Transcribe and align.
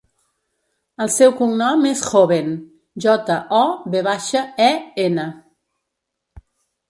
El 1.03 1.09
seu 1.15 1.33
cognom 1.41 1.83
és 1.89 1.99
Joven: 2.13 2.47
jota, 3.05 3.37
o, 3.57 3.61
ve 3.95 4.01
baixa, 4.07 4.43
e, 4.69 4.73
ena. 5.05 5.27